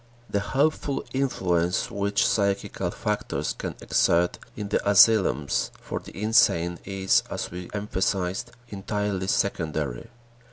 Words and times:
The 0.31 0.39
helpful 0.39 1.05
influence 1.13 1.91
which 1.91 2.25
psychical 2.25 2.89
factors 2.89 3.53
can 3.53 3.75
exert 3.79 4.39
in 4.55 4.69
the 4.69 4.81
asylums 4.89 5.69
for 5.79 5.99
the 5.99 6.17
insane 6.19 6.79
is, 6.85 7.21
as 7.29 7.51
we 7.51 7.69
emphasized, 7.71 8.49
entirely 8.69 9.27
secondary. 9.27 10.07